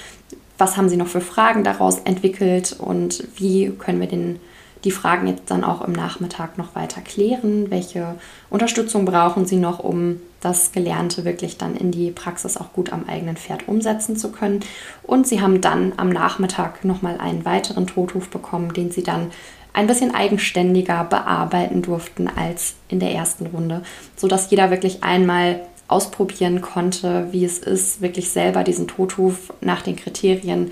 was 0.59 0.77
haben 0.77 0.89
sie 0.89 0.97
noch 0.97 1.09
für 1.09 1.21
Fragen 1.21 1.65
daraus 1.65 1.99
entwickelt 2.01 2.77
und 2.79 3.27
wie 3.37 3.71
können 3.71 4.01
wir 4.01 4.09
den 4.09 4.39
die 4.85 4.91
Fragen 4.91 5.27
jetzt 5.27 5.51
dann 5.51 5.65
auch 5.65 5.81
im 5.81 5.93
Nachmittag 5.93 6.59
noch 6.59 6.75
weiter 6.75 7.01
klären. 7.01 7.71
Welche 7.71 8.17
Unterstützung 8.51 9.07
brauchen 9.07 9.47
Sie 9.47 9.57
noch, 9.57 9.79
um 9.79 10.21
das 10.41 10.73
Gelernte 10.73 11.25
wirklich 11.25 11.57
dann 11.57 11.75
in 11.75 11.91
die 11.91 12.11
Praxis 12.11 12.59
auch 12.59 12.73
gut 12.73 12.93
am 12.93 13.09
eigenen 13.09 13.37
Pferd 13.37 13.67
umsetzen 13.67 14.17
zu 14.17 14.31
können? 14.31 14.61
Und 15.03 15.27
Sie 15.27 15.41
haben 15.41 15.61
dann 15.61 15.95
am 15.97 16.11
Nachmittag 16.11 16.85
nochmal 16.85 17.19
einen 17.19 17.45
weiteren 17.45 17.87
Totruf 17.87 18.29
bekommen, 18.29 18.75
den 18.75 18.91
Sie 18.91 19.03
dann 19.03 19.31
ein 19.73 19.87
bisschen 19.87 20.15
eigenständiger 20.15 21.05
bearbeiten 21.05 21.83
durften 21.83 22.29
als 22.29 22.75
in 22.89 23.01
der 23.01 23.11
ersten 23.11 23.47
Runde, 23.47 23.83
sodass 24.17 24.51
jeder 24.51 24.71
wirklich 24.71 25.03
einmal 25.03 25.63
ausprobieren 25.89 26.61
konnte, 26.61 27.29
wie 27.33 27.45
es 27.45 27.59
ist, 27.59 28.01
wirklich 28.01 28.31
selber 28.31 28.65
diesen 28.65 28.89
Totruf 28.89 29.53
nach 29.61 29.83
den 29.83 29.97
Kriterien 29.97 30.71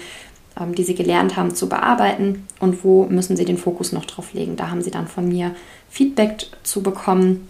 die 0.74 0.84
sie 0.84 0.94
gelernt 0.94 1.36
haben, 1.36 1.54
zu 1.54 1.68
bearbeiten 1.68 2.46
und 2.60 2.84
wo 2.84 3.04
müssen 3.06 3.36
sie 3.36 3.44
den 3.44 3.58
Fokus 3.58 3.92
noch 3.92 4.04
drauf 4.04 4.34
legen. 4.34 4.56
Da 4.56 4.70
haben 4.70 4.82
sie 4.82 4.90
dann 4.90 5.08
von 5.08 5.28
mir 5.28 5.54
Feedback 5.88 6.46
zu 6.62 6.82
bekommen, 6.82 7.48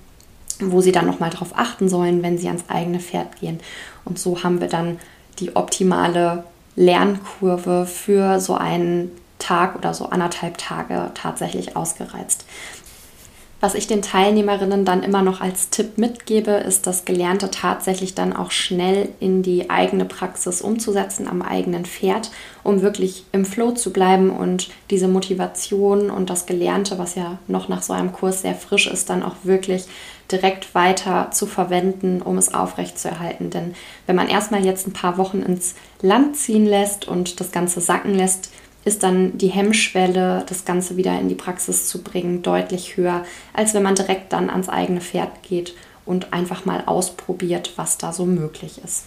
wo 0.61 0.81
sie 0.81 0.93
dann 0.93 1.07
nochmal 1.07 1.31
drauf 1.31 1.53
achten 1.55 1.89
sollen, 1.89 2.23
wenn 2.23 2.39
sie 2.39 2.49
ans 2.49 2.65
eigene 2.69 3.01
Pferd 3.01 3.41
gehen. 3.41 3.61
Und 4.05 4.19
so 4.19 4.43
haben 4.43 4.61
wir 4.61 4.69
dann 4.69 4.99
die 5.39 5.57
optimale 5.57 6.45
Lernkurve 6.77 7.87
für 7.87 8.41
so 8.41 8.55
einen 8.55 9.11
Tag 9.39 9.77
oder 9.77 9.93
so 9.93 10.07
anderthalb 10.07 10.57
Tage 10.59 11.11
tatsächlich 11.15 11.77
ausgereizt. 11.77 12.45
Was 13.63 13.77
ich 13.77 13.87
den 13.87 14.03
Teilnehmerinnen 14.03 14.85
dann 14.85 15.05
immer 15.05 15.23
noch 15.23 15.41
als 15.41 15.71
Tipp 15.71 15.97
mitgebe, 15.97 16.51
ist 16.51 16.89
das 16.89 17.05
Gelernte 17.05 17.49
tatsächlich 17.49 18.13
dann 18.13 18.33
auch 18.33 18.51
schnell 18.51 19.11
in 19.21 19.45
die 19.45 19.71
eigene 19.71 20.05
Praxis 20.05 20.63
umzusetzen, 20.63 21.29
am 21.29 21.43
eigenen 21.43 21.85
Pferd, 21.85 22.33
um 22.65 22.83
wirklich 22.83 23.25
im 23.31 23.45
Flow 23.45 23.71
zu 23.71 23.93
bleiben 23.93 24.31
und 24.31 24.71
diese 24.91 25.07
Motivation 25.07 26.11
und 26.11 26.29
das 26.29 26.47
Gelernte, 26.47 26.99
was 26.99 27.15
ja 27.15 27.39
noch 27.47 27.69
nach 27.69 27.83
so 27.83 27.93
einem 27.93 28.11
Kurs 28.11 28.43
sehr 28.43 28.57
frisch 28.57 28.89
ist, 28.89 29.09
dann 29.11 29.23
auch 29.23 29.37
wirklich 29.45 29.85
direkt 30.33 30.75
weiter 30.75 31.31
zu 31.31 31.47
verwenden, 31.47 32.21
um 32.21 32.39
es 32.39 32.53
aufrechtzuerhalten. 32.53 33.51
Denn 33.51 33.77
wenn 34.09 34.17
man 34.17 34.29
erstmal 34.29 34.65
jetzt 34.65 34.89
ein 34.89 34.93
paar 34.93 35.19
Wochen 35.19 35.41
ins 35.41 35.77
Land 36.01 36.37
ziehen 36.37 36.67
lässt 36.67 37.07
und 37.07 37.39
das 37.39 37.53
Ganze 37.53 37.81
sacken 37.81 38.17
lässt, 38.17 38.51
ist 38.85 39.03
dann 39.03 39.39
die 39.39 39.49
Hemmschwelle, 39.49 40.45
das 40.49 40.65
Ganze 40.65 40.97
wieder 40.97 41.19
in 41.19 41.29
die 41.29 41.35
Praxis 41.35 41.89
zu 41.89 42.03
bringen, 42.03 42.43
deutlich 42.43 42.97
höher, 42.97 43.25
als 43.53 43.75
wenn 43.75 43.83
man 43.83 43.95
direkt 43.95 44.33
dann 44.33 44.51
ans 44.51 44.69
eigene 44.69 45.01
Pferd 45.01 45.43
geht 45.43 45.75
und 46.05 46.33
einfach 46.33 46.65
mal 46.65 46.83
ausprobiert, 46.87 47.73
was 47.77 47.99
da 47.99 48.13
so 48.13 48.27
möglich 48.27 48.81
ist. 48.85 49.05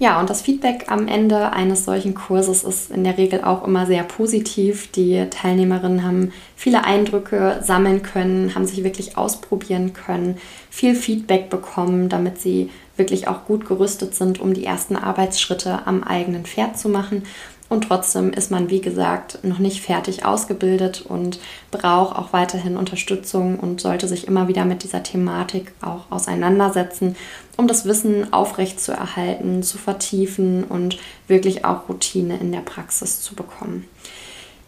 Ja, 0.00 0.18
und 0.18 0.28
das 0.28 0.42
Feedback 0.42 0.86
am 0.88 1.06
Ende 1.06 1.52
eines 1.52 1.84
solchen 1.84 2.14
Kurses 2.14 2.64
ist 2.64 2.90
in 2.90 3.04
der 3.04 3.16
Regel 3.16 3.44
auch 3.44 3.64
immer 3.64 3.86
sehr 3.86 4.02
positiv. 4.02 4.90
Die 4.90 5.24
Teilnehmerinnen 5.30 6.02
haben 6.02 6.32
viele 6.56 6.84
Eindrücke 6.84 7.60
sammeln 7.62 8.02
können, 8.02 8.54
haben 8.54 8.66
sich 8.66 8.82
wirklich 8.82 9.16
ausprobieren 9.16 9.92
können, 9.92 10.36
viel 10.68 10.96
Feedback 10.96 11.48
bekommen, 11.48 12.08
damit 12.08 12.40
sie 12.40 12.70
wirklich 12.96 13.28
auch 13.28 13.44
gut 13.44 13.66
gerüstet 13.66 14.14
sind, 14.14 14.40
um 14.40 14.54
die 14.54 14.64
ersten 14.64 14.96
Arbeitsschritte 14.96 15.86
am 15.86 16.02
eigenen 16.02 16.44
Pferd 16.44 16.78
zu 16.78 16.88
machen. 16.88 17.24
Und 17.70 17.88
trotzdem 17.88 18.32
ist 18.32 18.50
man, 18.50 18.68
wie 18.68 18.80
gesagt, 18.80 19.38
noch 19.42 19.58
nicht 19.58 19.80
fertig 19.80 20.24
ausgebildet 20.24 21.04
und 21.08 21.40
braucht 21.70 22.16
auch 22.16 22.32
weiterhin 22.32 22.76
Unterstützung 22.76 23.58
und 23.58 23.80
sollte 23.80 24.06
sich 24.06 24.28
immer 24.28 24.48
wieder 24.48 24.64
mit 24.64 24.82
dieser 24.84 25.02
Thematik 25.02 25.72
auch 25.80 26.10
auseinandersetzen, 26.10 27.16
um 27.56 27.66
das 27.66 27.86
Wissen 27.86 28.32
aufrechtzuerhalten, 28.32 29.62
zu 29.62 29.78
vertiefen 29.78 30.64
und 30.64 30.98
wirklich 31.26 31.64
auch 31.64 31.88
Routine 31.88 32.36
in 32.36 32.52
der 32.52 32.60
Praxis 32.60 33.22
zu 33.22 33.34
bekommen. 33.34 33.88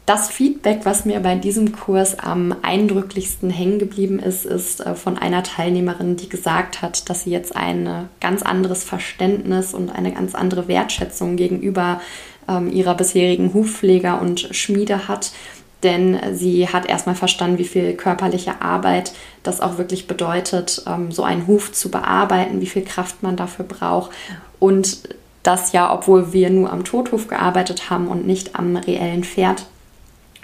Das 0.06 0.28
Feedback, 0.28 0.82
was 0.84 1.04
mir 1.04 1.18
bei 1.18 1.34
diesem 1.34 1.72
Kurs 1.72 2.16
am 2.16 2.54
eindrücklichsten 2.62 3.50
hängen 3.50 3.80
geblieben 3.80 4.20
ist, 4.20 4.46
ist 4.46 4.80
äh, 4.86 4.94
von 4.94 5.18
einer 5.18 5.42
Teilnehmerin, 5.42 6.14
die 6.14 6.28
gesagt 6.28 6.80
hat, 6.80 7.10
dass 7.10 7.24
sie 7.24 7.30
jetzt 7.30 7.56
ein 7.56 8.08
ganz 8.20 8.42
anderes 8.42 8.84
Verständnis 8.84 9.74
und 9.74 9.90
eine 9.90 10.12
ganz 10.12 10.36
andere 10.36 10.68
Wertschätzung 10.68 11.34
gegenüber 11.34 12.00
ähm, 12.48 12.70
ihrer 12.70 12.94
bisherigen 12.94 13.52
Hufpfleger 13.52 14.20
und 14.20 14.48
Schmiede 14.52 15.08
hat. 15.08 15.32
Denn 15.82 16.20
sie 16.32 16.68
hat 16.68 16.86
erstmal 16.86 17.16
verstanden, 17.16 17.58
wie 17.58 17.64
viel 17.64 17.94
körperliche 17.94 18.62
Arbeit 18.62 19.12
das 19.42 19.60
auch 19.60 19.76
wirklich 19.76 20.06
bedeutet, 20.06 20.84
ähm, 20.86 21.10
so 21.10 21.24
einen 21.24 21.48
Huf 21.48 21.72
zu 21.72 21.90
bearbeiten, 21.90 22.60
wie 22.60 22.66
viel 22.66 22.84
Kraft 22.84 23.24
man 23.24 23.36
dafür 23.36 23.64
braucht. 23.64 24.12
Und 24.60 25.00
das 25.42 25.72
ja, 25.72 25.92
obwohl 25.92 26.32
wir 26.32 26.48
nur 26.50 26.72
am 26.72 26.84
Tothof 26.84 27.26
gearbeitet 27.26 27.90
haben 27.90 28.06
und 28.06 28.24
nicht 28.24 28.54
am 28.54 28.76
reellen 28.76 29.24
Pferd 29.24 29.66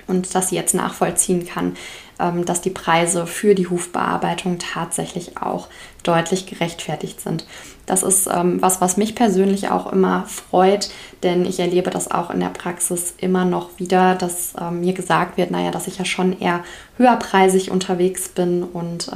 und 0.07 0.35
dass 0.35 0.49
sie 0.49 0.57
jetzt 0.57 0.75
nachvollziehen 0.75 1.47
kann, 1.47 1.77
ähm, 2.23 2.45
dass 2.45 2.61
die 2.61 2.71
Preise 2.71 3.27
für 3.27 3.55
die 3.55 3.67
Hufbearbeitung 3.67 4.59
tatsächlich 4.59 5.39
auch 5.39 5.69
deutlich 6.03 6.47
gerechtfertigt 6.47 7.21
sind. 7.21 7.47
Das 7.87 8.03
ist 8.03 8.29
ähm, 8.33 8.63
was, 8.63 8.81
was 8.81 8.97
mich 8.97 9.15
persönlich 9.15 9.71
auch 9.71 9.93
immer 9.93 10.25
freut, 10.27 10.91
denn 11.23 11.45
ich 11.47 11.59
erlebe 11.59 11.91
das 11.91 12.11
auch 12.11 12.31
in 12.31 12.39
der 12.39 12.51
Praxis 12.51 13.15
immer 13.19 13.45
noch 13.45 13.71
wieder, 13.79 14.15
dass 14.15 14.55
ähm, 14.61 14.81
mir 14.81 14.93
gesagt 14.93 15.37
wird, 15.37 15.51
naja, 15.51 15.73
dass 15.73 15.89
ich 15.89 15.99
ja 15.99 16.05
schon 16.05 16.39
eher 16.39 16.63
höherpreisig 16.97 17.71
unterwegs 17.71 18.29
bin 18.29 18.63
und 18.63 19.11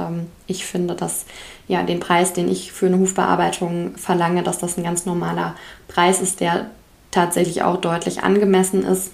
ich 0.47 0.65
finde, 0.65 0.95
dass 0.95 1.25
ja 1.67 1.83
den 1.83 1.99
Preis, 1.99 2.33
den 2.33 2.49
ich 2.49 2.71
für 2.71 2.87
eine 2.87 2.97
Hufbearbeitung 2.97 3.95
verlange, 3.97 4.43
dass 4.43 4.57
das 4.57 4.77
ein 4.77 4.83
ganz 4.83 5.05
normaler 5.05 5.55
Preis 5.87 6.21
ist, 6.21 6.41
der 6.41 6.69
tatsächlich 7.11 7.63
auch 7.63 7.77
deutlich 7.77 8.23
angemessen 8.23 8.83
ist 8.83 9.11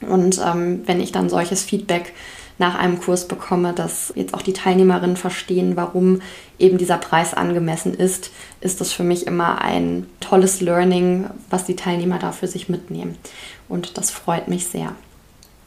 und 0.00 0.40
ähm, 0.44 0.82
wenn 0.86 1.00
ich 1.00 1.12
dann 1.12 1.28
solches 1.28 1.62
Feedback 1.62 2.12
nach 2.58 2.78
einem 2.78 3.00
Kurs 3.00 3.26
bekomme, 3.26 3.72
dass 3.72 4.12
jetzt 4.14 4.34
auch 4.34 4.42
die 4.42 4.52
Teilnehmerinnen 4.52 5.16
verstehen, 5.16 5.76
warum 5.76 6.20
eben 6.58 6.76
dieser 6.76 6.98
Preis 6.98 7.32
angemessen 7.32 7.94
ist, 7.94 8.30
ist 8.60 8.82
das 8.82 8.92
für 8.92 9.02
mich 9.02 9.26
immer 9.26 9.62
ein 9.62 10.06
tolles 10.20 10.60
Learning, 10.60 11.26
was 11.48 11.64
die 11.64 11.76
Teilnehmer 11.76 12.18
da 12.18 12.32
für 12.32 12.46
sich 12.46 12.68
mitnehmen. 12.68 13.16
Und 13.68 13.96
das 13.96 14.10
freut 14.10 14.48
mich 14.48 14.66
sehr. 14.66 14.94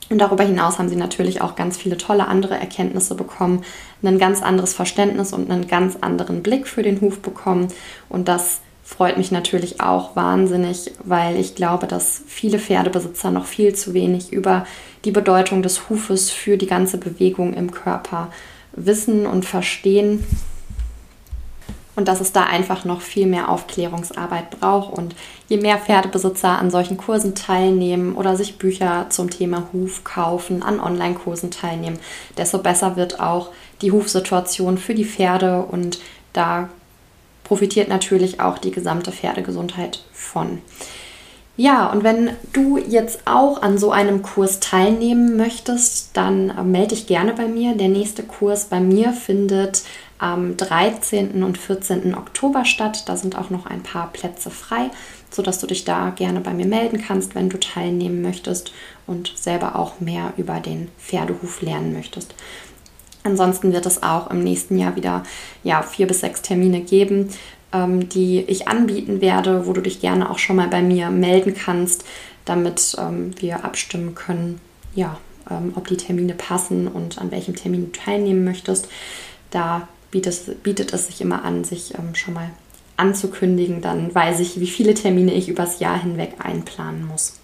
Und 0.09 0.19
darüber 0.19 0.43
hinaus 0.43 0.77
haben 0.77 0.89
sie 0.89 0.95
natürlich 0.95 1.41
auch 1.41 1.55
ganz 1.55 1.77
viele 1.77 1.97
tolle 1.97 2.27
andere 2.27 2.55
Erkenntnisse 2.59 3.15
bekommen, 3.15 3.63
ein 4.03 4.19
ganz 4.19 4.43
anderes 4.43 4.73
Verständnis 4.75 5.33
und 5.33 5.49
einen 5.49 5.67
ganz 5.67 5.97
anderen 6.01 6.43
Blick 6.43 6.67
für 6.67 6.83
den 6.83 7.01
Huf 7.01 7.21
bekommen. 7.21 7.69
Und 8.09 8.27
das 8.27 8.61
freut 8.83 9.17
mich 9.17 9.31
natürlich 9.31 9.81
auch 9.81 10.15
wahnsinnig, 10.15 10.91
weil 11.03 11.37
ich 11.37 11.55
glaube, 11.55 11.87
dass 11.87 12.21
viele 12.27 12.59
Pferdebesitzer 12.59 13.31
noch 13.31 13.45
viel 13.45 13.73
zu 13.73 13.93
wenig 13.93 14.33
über 14.33 14.65
die 15.05 15.11
Bedeutung 15.11 15.63
des 15.63 15.89
Hufes 15.89 16.29
für 16.29 16.57
die 16.57 16.67
ganze 16.67 16.97
Bewegung 16.97 17.53
im 17.53 17.71
Körper 17.71 18.29
wissen 18.73 19.25
und 19.25 19.45
verstehen 19.45 20.25
und 21.95 22.07
dass 22.07 22.21
es 22.21 22.31
da 22.31 22.43
einfach 22.43 22.85
noch 22.85 23.01
viel 23.01 23.27
mehr 23.27 23.49
Aufklärungsarbeit 23.49 24.59
braucht. 24.59 24.93
Und 24.93 25.15
je 25.47 25.57
mehr 25.57 25.77
Pferdebesitzer 25.77 26.49
an 26.49 26.71
solchen 26.71 26.97
Kursen 26.97 27.35
teilnehmen 27.35 28.15
oder 28.15 28.35
sich 28.35 28.57
Bücher 28.57 29.07
zum 29.09 29.29
Thema 29.29 29.67
Huf 29.71 30.03
kaufen, 30.03 30.63
an 30.63 30.79
Online-Kursen 30.79 31.51
teilnehmen, 31.51 31.99
desto 32.37 32.57
besser 32.57 32.95
wird 32.95 33.19
auch 33.19 33.49
die 33.81 33.91
Hufsituation 33.91 34.77
für 34.77 34.95
die 34.95 35.05
Pferde 35.05 35.61
und 35.61 35.99
da 36.33 36.69
profitiert 37.53 37.87
natürlich 37.87 38.39
auch 38.39 38.57
die 38.57 38.71
gesamte 38.71 39.11
Pferdegesundheit 39.11 40.03
von. 40.11 40.57
Ja, 41.55 41.91
und 41.91 42.03
wenn 42.03 42.31
du 42.51 42.79
jetzt 42.79 43.27
auch 43.27 43.61
an 43.61 43.77
so 43.77 43.91
einem 43.91 44.23
Kurs 44.23 44.59
teilnehmen 44.59 45.37
möchtest, 45.37 46.17
dann 46.17 46.49
äh, 46.49 46.63
melde 46.63 46.95
dich 46.95 47.05
gerne 47.05 47.31
bei 47.33 47.47
mir. 47.47 47.75
Der 47.75 47.89
nächste 47.89 48.23
Kurs 48.23 48.65
bei 48.65 48.79
mir 48.79 49.13
findet 49.13 49.83
am 50.17 50.57
13. 50.57 51.43
und 51.43 51.59
14. 51.59 52.15
Oktober 52.15 52.65
statt. 52.65 53.03
Da 53.05 53.17
sind 53.17 53.37
auch 53.37 53.51
noch 53.51 53.67
ein 53.67 53.83
paar 53.83 54.11
Plätze 54.11 54.49
frei. 54.49 54.89
sodass 55.29 55.59
du 55.59 55.67
dich 55.67 55.85
da 55.85 56.09
gerne 56.09 56.41
bei 56.41 56.53
mir 56.53 56.65
melden 56.67 57.03
kannst, 57.05 57.35
wenn 57.35 57.49
du 57.49 57.59
teilnehmen 57.59 58.23
möchtest 58.23 58.71
und 59.05 59.31
selber 59.35 59.75
auch 59.75 59.99
mehr 59.99 60.33
über 60.37 60.59
den 60.59 60.89
Pferdehuf 60.97 61.61
lernen 61.61 61.93
möchtest. 61.93 62.33
Ansonsten 63.23 63.73
wird 63.73 63.85
es 63.85 64.03
auch 64.03 64.29
im 64.29 64.43
nächsten 64.43 64.77
Jahr 64.77 64.95
wieder 64.95 65.23
ja, 65.63 65.81
vier 65.81 66.07
bis 66.07 66.19
sechs 66.19 66.41
Termine 66.41 66.81
geben, 66.81 67.29
ähm, 67.71 68.09
die 68.09 68.41
ich 68.41 68.67
anbieten 68.67 69.21
werde, 69.21 69.65
wo 69.65 69.73
du 69.73 69.81
dich 69.81 70.01
gerne 70.01 70.29
auch 70.29 70.39
schon 70.39 70.57
mal 70.57 70.67
bei 70.67 70.81
mir 70.81 71.09
melden 71.09 71.53
kannst, 71.55 72.03
damit 72.45 72.95
ähm, 72.99 73.31
wir 73.39 73.63
abstimmen 73.63 74.15
können, 74.15 74.59
ja, 74.93 75.17
ähm, 75.49 75.73
ob 75.75 75.87
die 75.87 75.97
Termine 75.97 76.33
passen 76.33 76.87
und 76.87 77.19
an 77.19 77.31
welchem 77.31 77.55
Termin 77.55 77.85
du 77.85 77.91
teilnehmen 77.91 78.43
möchtest. 78.43 78.89
Da 79.51 79.87
bietet, 80.11 80.63
bietet 80.63 80.93
es 80.93 81.07
sich 81.07 81.21
immer 81.21 81.43
an, 81.43 81.63
sich 81.63 81.93
ähm, 81.95 82.15
schon 82.15 82.33
mal 82.33 82.49
anzukündigen. 82.97 83.81
Dann 83.81 84.13
weiß 84.13 84.39
ich, 84.41 84.59
wie 84.59 84.67
viele 84.67 84.93
Termine 84.93 85.33
ich 85.33 85.49
übers 85.49 85.79
Jahr 85.79 86.01
hinweg 86.01 86.33
einplanen 86.39 87.07
muss. 87.07 87.39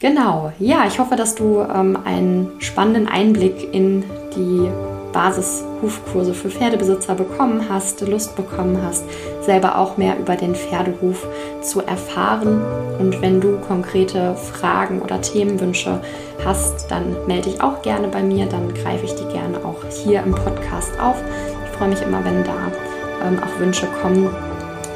Genau, 0.00 0.52
ja, 0.58 0.86
ich 0.86 0.98
hoffe, 0.98 1.16
dass 1.16 1.34
du 1.34 1.60
ähm, 1.60 1.98
einen 2.04 2.60
spannenden 2.60 3.08
Einblick 3.08 3.72
in 3.72 4.04
die 4.36 4.68
Basishufkurse 5.16 6.34
für 6.34 6.50
Pferdebesitzer 6.50 7.14
bekommen 7.14 7.70
hast, 7.70 8.06
Lust 8.06 8.36
bekommen 8.36 8.78
hast, 8.84 9.02
selber 9.40 9.78
auch 9.78 9.96
mehr 9.96 10.18
über 10.18 10.36
den 10.36 10.54
Pferdehuf 10.54 11.26
zu 11.62 11.80
erfahren. 11.80 12.62
Und 12.98 13.22
wenn 13.22 13.40
du 13.40 13.56
konkrete 13.66 14.34
Fragen 14.34 15.00
oder 15.00 15.22
Themenwünsche 15.22 16.02
hast, 16.44 16.90
dann 16.90 17.16
melde 17.26 17.48
dich 17.48 17.62
auch 17.62 17.80
gerne 17.80 18.08
bei 18.08 18.22
mir, 18.22 18.44
dann 18.44 18.74
greife 18.74 19.06
ich 19.06 19.14
die 19.14 19.24
gerne 19.32 19.56
auch 19.64 19.82
hier 20.04 20.22
im 20.22 20.32
Podcast 20.32 20.92
auf. 21.00 21.16
Ich 21.64 21.78
freue 21.78 21.88
mich 21.88 22.02
immer, 22.02 22.22
wenn 22.22 22.44
da 22.44 22.70
ähm, 23.26 23.38
auch 23.42 23.58
Wünsche 23.58 23.86
kommen, 24.02 24.28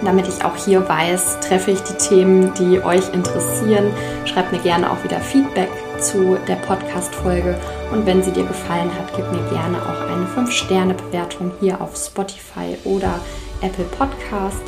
damit 0.05 0.29
ich 0.29 0.45
auch 0.45 0.57
hier 0.57 0.87
weiß, 0.87 1.41
treffe 1.41 1.71
ich 1.71 1.81
die 1.81 1.97
Themen, 1.97 2.53
die 2.59 2.85
euch 2.85 3.11
interessieren. 3.15 3.91
Schreibt 4.27 4.53
mir 4.53 4.61
gerne 4.61 4.91
auch 4.91 5.03
wieder 5.03 5.21
Feedback 5.21 5.71
zu 6.01 6.39
der 6.49 6.57
Podcast-Folge. 6.57 7.59
Und 7.93 8.07
wenn 8.07 8.23
sie 8.23 8.33
dir 8.33 8.45
gefallen 8.45 8.91
hat, 8.99 9.15
gib 9.15 9.31
mir 9.31 9.43
gerne 9.51 9.79
auch 9.83 10.01
eine 10.11 10.27
5-Sterne-Bewertung 10.27 11.53
hier 11.61 11.81
auf 11.81 11.97
Spotify 11.97 12.77
oder 12.85 13.21
Apple 13.61 13.85
Podcast. 13.85 14.63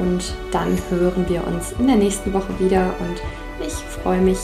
Und 0.00 0.34
dann 0.52 0.78
hören 0.90 1.26
wir 1.28 1.46
uns 1.46 1.72
in 1.78 1.86
der 1.86 1.96
nächsten 1.96 2.32
Woche 2.32 2.58
wieder. 2.58 2.94
Und 3.00 3.66
ich 3.66 3.72
freue 3.74 4.20
mich, 4.20 4.38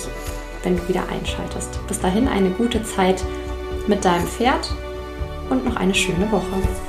wenn 0.63 0.77
du 0.77 0.89
wieder 0.89 1.09
einschaltest. 1.09 1.79
Bis 1.87 2.01
dahin 2.01 2.29
eine 2.29 2.51
gute 2.51 2.83
Zeit 2.83 3.23
mit 3.87 4.05
deinem 4.05 4.27
Pferd 4.27 4.75
und 5.51 5.65
noch 5.65 5.77
eine 5.77 5.95
schöne 5.95 6.31
Woche. 6.33 6.84